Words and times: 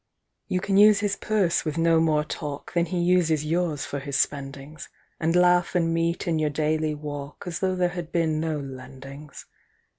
You 0.47 0.61
can 0.61 0.77
use 0.77 1.01
his 1.01 1.15
purse 1.15 1.63
with 1.63 1.77
no 1.77 1.99
more 1.99 2.23
talkThan 2.23 2.87
he 2.87 2.99
uses 2.99 3.45
yours 3.45 3.85
for 3.85 3.99
his 3.99 4.15
spendings, 4.17 4.89
And 5.19 5.35
laugh 5.35 5.75
and 5.75 5.93
meet 5.93 6.27
in 6.27 6.39
your 6.39 6.49
daily 6.49 6.95
walkAs 6.95 7.59
though 7.59 7.75
there 7.75 7.89
had 7.89 8.11
been 8.11 8.39
no 8.39 8.57
lendings. 8.59 9.45